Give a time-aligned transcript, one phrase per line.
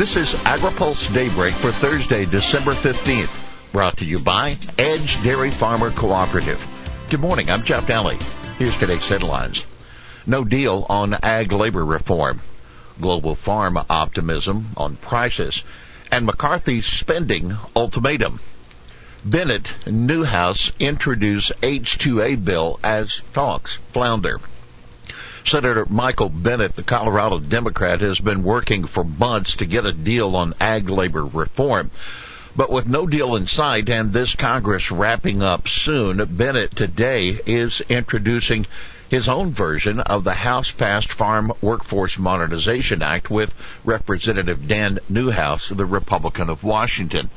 [0.00, 5.90] This is AgriPulse Daybreak for Thursday, December 15th, brought to you by Edge Dairy Farmer
[5.90, 6.58] Cooperative.
[7.10, 8.18] Good morning, I'm Jeff Nalley.
[8.56, 9.62] Here's today's headlines.
[10.24, 12.40] No deal on ag labor reform.
[12.98, 15.62] Global farm optimism on prices.
[16.10, 18.40] And McCarthy's spending ultimatum.
[19.22, 24.40] Bennet Newhouse introduce H2A bill as talks flounder.
[25.44, 30.36] Senator Michael Bennet, the Colorado Democrat, has been working for months to get a deal
[30.36, 31.90] on ag labor reform.
[32.56, 37.80] But with no deal in sight and this Congress wrapping up soon, Bennet today is
[37.88, 38.66] introducing
[39.08, 45.68] his own version of the House passed Farm Workforce Modernization Act with Representative Dan Newhouse,
[45.68, 47.30] the Republican of Washington.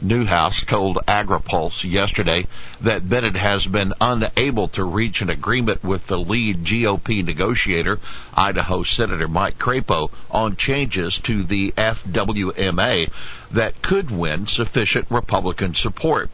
[0.00, 2.46] Newhouse told AgriPulse yesterday
[2.82, 7.98] that Bennet has been unable to reach an agreement with the lead GOP negotiator,
[8.32, 13.10] Idaho Senator Mike Crapo, on changes to the FWMA
[13.50, 16.30] that could win sufficient Republican support.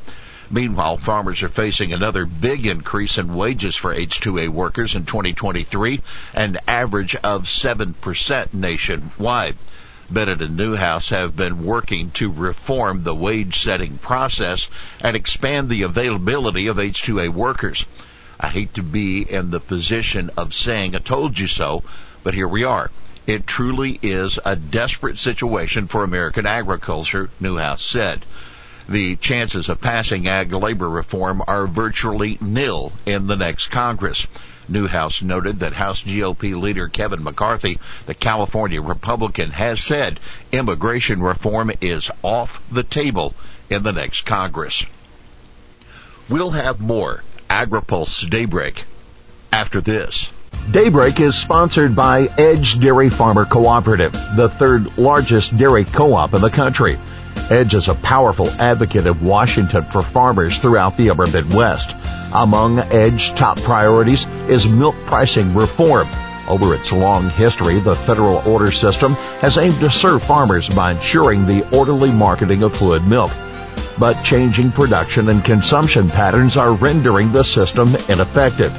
[0.51, 6.03] Meanwhile, farmers are facing another big increase in wages for H2A workers in 2023,
[6.35, 9.57] an average of 7% nationwide.
[10.11, 14.69] Bennet and Newhouse have been working to reform the wage setting process
[15.01, 17.87] and expand the availability of H2A workers.
[18.39, 21.83] I hate to be in the position of saying I told you so,
[22.23, 22.91] but here we are.
[23.27, 28.27] It truly is a desperate situation for American agriculture, Newhouse said.
[28.87, 34.27] The chances of passing ag labor reform are virtually nil in the next Congress.
[34.69, 40.21] Newhouse noted that House GOP leader Kevin McCarthy, the California Republican, has said
[40.53, 43.35] immigration reform is off the table
[43.71, 44.85] in the next Congress.
[46.29, 48.85] We'll have more AgriPulse Daybreak
[49.53, 50.29] after this.
[50.71, 56.51] Daybreak is sponsored by Edge Dairy Farmer Cooperative, the third largest dairy co-op in the
[56.51, 56.97] country.
[57.51, 61.95] Edge is a powerful advocate of Washington for farmers throughout the upper Midwest.
[62.35, 66.09] Among EDGE's top priorities is milk pricing reform.
[66.49, 71.47] Over its long history, the federal order system has aimed to serve farmers by ensuring
[71.47, 73.31] the orderly marketing of fluid milk.
[74.01, 78.75] But changing production and consumption patterns are rendering the system ineffective.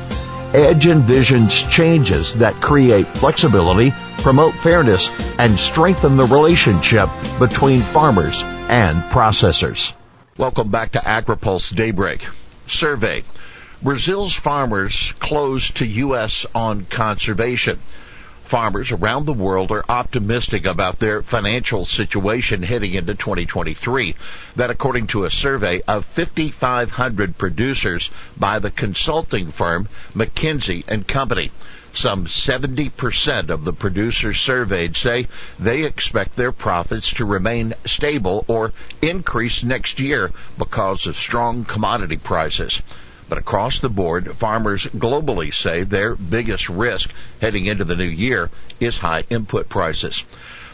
[0.54, 9.02] Edge envisions changes that create flexibility, promote fairness, and strengthen the relationship between farmers and
[9.14, 9.94] processors.
[10.38, 12.28] Welcome back to AgriPulse Daybreak.
[12.68, 13.24] Survey
[13.82, 16.46] Brazil's farmers close to U.S.
[16.56, 17.78] on conservation.
[18.46, 24.16] Farmers around the world are optimistic about their financial situation heading into 2023.
[24.56, 31.52] That according to a survey of 5,500 producers by the consulting firm McKinsey and Company.
[31.96, 38.74] Some 70% of the producers surveyed say they expect their profits to remain stable or
[39.02, 42.82] increase next year because of strong commodity prices.
[43.30, 48.50] But across the board, farmers globally say their biggest risk heading into the new year
[48.82, 50.22] is high input prices.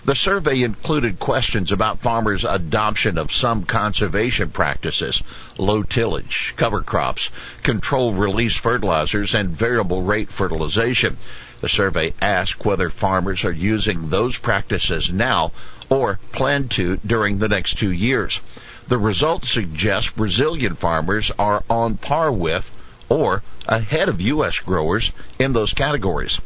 [0.03, 5.21] The survey included questions about farmers' adoption of some conservation practices,
[5.59, 7.29] low tillage, cover crops,
[7.61, 11.17] controlled release fertilizers, and variable rate fertilization.
[11.59, 15.51] The survey asked whether farmers are using those practices now
[15.87, 18.39] or plan to during the next two years.
[18.87, 22.71] The results suggest Brazilian farmers are on par with
[23.07, 24.57] or ahead of U.S.
[24.57, 26.39] growers in those categories.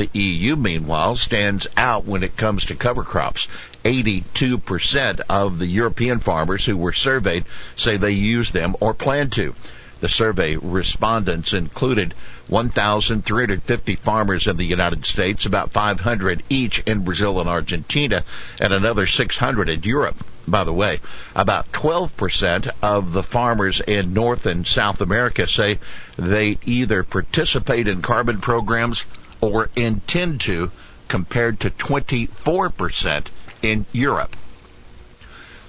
[0.00, 3.48] The EU, meanwhile, stands out when it comes to cover crops.
[3.84, 7.44] 82% of the European farmers who were surveyed
[7.76, 9.54] say they use them or plan to.
[10.00, 12.14] The survey respondents included
[12.46, 18.24] 1,350 farmers in the United States, about 500 each in Brazil and Argentina,
[18.58, 20.24] and another 600 in Europe.
[20.48, 21.00] By the way,
[21.36, 25.78] about 12% of the farmers in North and South America say
[26.16, 29.04] they either participate in carbon programs
[29.40, 30.70] or intend to,
[31.08, 33.26] compared to 24%
[33.62, 34.36] in Europe.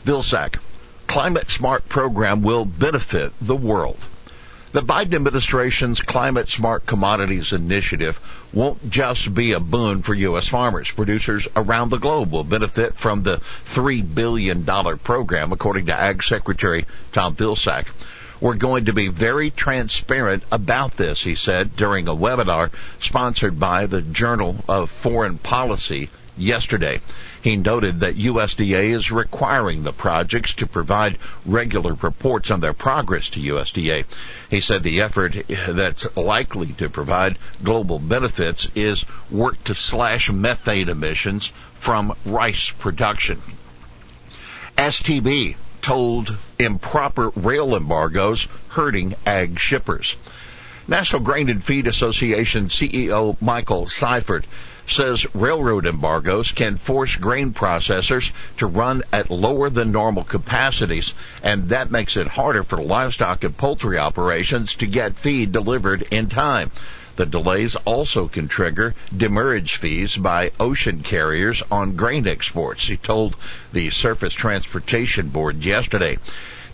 [0.06, 0.60] Vilsack,
[1.08, 4.00] climate smart program will benefit the world.
[4.72, 8.18] The Biden administration's Climate Smart Commodities Initiative
[8.54, 10.48] won't just be a boon for U.S.
[10.48, 10.90] farmers.
[10.90, 13.42] Producers around the globe will benefit from the
[13.74, 17.88] $3 billion program, according to Ag Secretary Tom Vilsack.
[18.42, 23.86] We're going to be very transparent about this, he said during a webinar sponsored by
[23.86, 27.02] the Journal of Foreign Policy yesterday.
[27.44, 33.30] He noted that USDA is requiring the projects to provide regular reports on their progress
[33.30, 34.06] to USDA.
[34.50, 40.90] He said the effort that's likely to provide global benefits is work to slash methane
[40.90, 43.40] emissions from rice production.
[44.80, 50.16] STB told improper rail embargoes hurting ag shippers.
[50.88, 54.46] National Grain and Feed Association CEO Michael Seyfert
[54.88, 61.14] says railroad embargoes can force grain processors to run at lower than normal capacities,
[61.44, 66.28] and that makes it harder for livestock and poultry operations to get feed delivered in
[66.28, 66.72] time.
[67.18, 73.36] The delays also can trigger demurrage fees by ocean carriers on grain exports, he told
[73.74, 76.18] the Surface Transportation Board yesterday.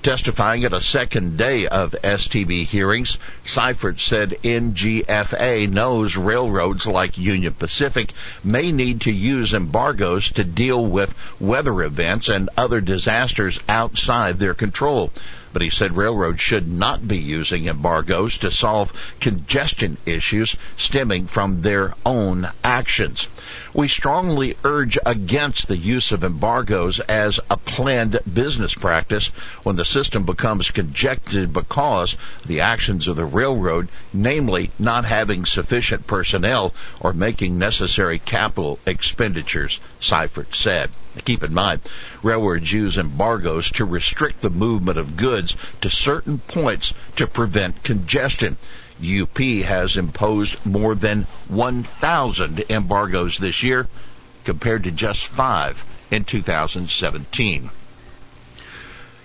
[0.04, 7.54] Testifying at a second day of STB hearings, Seyfert said NGFA knows railroads like Union
[7.54, 8.14] Pacific
[8.44, 14.54] may need to use embargoes to deal with weather events and other disasters outside their
[14.54, 15.12] control
[15.58, 21.64] but he said railroads should not be using embargoes to solve congestion issues stemming from
[21.64, 23.28] their own actions.
[23.74, 29.30] We strongly urge against the use of embargoes as a planned business practice
[29.64, 32.16] when the system becomes congested because
[32.46, 39.80] the actions of the railroad, namely not having sufficient personnel or making necessary capital expenditures,
[40.00, 40.92] Seyfert said.
[41.26, 41.82] Keep in mind,
[42.24, 48.58] railroads use embargoes to restrict the movement of goods to certain points to prevent congestion.
[49.02, 53.88] UP has imposed more than 1,000 embargoes this year
[54.44, 57.70] compared to just five in 2017.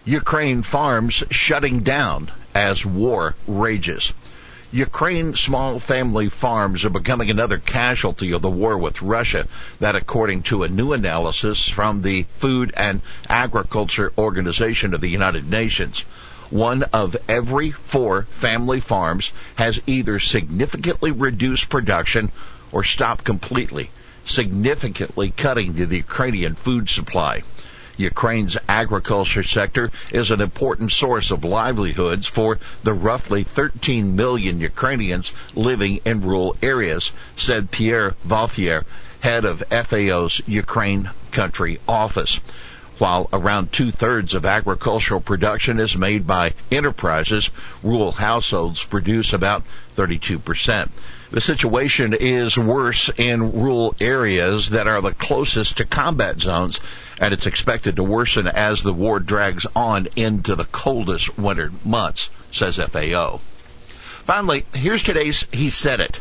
[0.04, 4.12] Ukraine farms shutting down as war rages.
[4.74, 9.46] Ukraine small family farms are becoming another casualty of the war with Russia.
[9.80, 15.50] That according to a new analysis from the Food and Agriculture Organization of the United
[15.50, 16.06] Nations.
[16.48, 22.32] One of every four family farms has either significantly reduced production
[22.72, 23.90] or stopped completely,
[24.24, 27.42] significantly cutting the Ukrainian food supply.
[27.96, 35.32] Ukraine's agriculture sector is an important source of livelihoods for the roughly 13 million Ukrainians
[35.54, 38.84] living in rural areas, said Pierre Vauthier,
[39.20, 42.40] head of FAO's Ukraine country office.
[42.98, 47.50] While around two thirds of agricultural production is made by enterprises,
[47.82, 49.64] rural households produce about
[49.96, 50.88] 32%.
[51.30, 56.78] The situation is worse in rural areas that are the closest to combat zones,
[57.18, 62.28] and it's expected to worsen as the war drags on into the coldest winter months,
[62.52, 63.40] says FAO.
[64.24, 66.20] Finally, here's today's He Said It.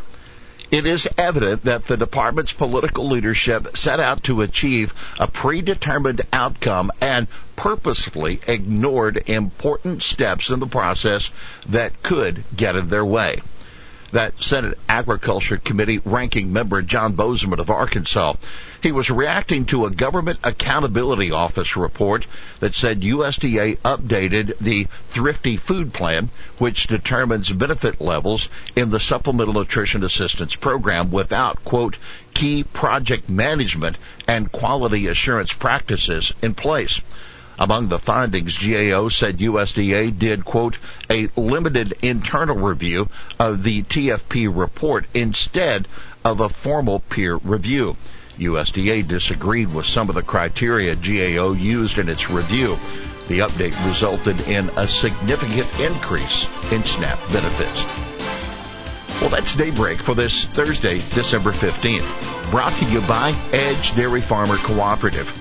[0.71, 6.91] It is evident that the department's political leadership set out to achieve a predetermined outcome
[7.01, 7.27] and
[7.57, 11.29] purposefully ignored important steps in the process
[11.67, 13.41] that could get in their way
[14.11, 18.33] that Senate Agriculture Committee ranking member John Boozman of Arkansas.
[18.81, 22.25] He was reacting to a Government Accountability Office report
[22.59, 29.53] that said USDA updated the Thrifty Food Plan, which determines benefit levels in the Supplemental
[29.53, 31.97] Nutrition Assistance Program without, quote,
[32.33, 33.97] key project management
[34.27, 37.01] and quality assurance practices in place.
[37.59, 40.77] Among the findings, GAO said USDA did, quote,
[41.09, 43.09] a limited internal review
[43.39, 45.87] of the TFP report instead
[46.23, 47.95] of a formal peer review.
[48.37, 52.77] USDA disagreed with some of the criteria GAO used in its review.
[53.27, 58.11] The update resulted in a significant increase in SNAP benefits.
[59.21, 62.49] Well, that's Daybreak for this Thursday, December 15th.
[62.49, 65.40] Brought to you by Edge Dairy Farmer Cooperative.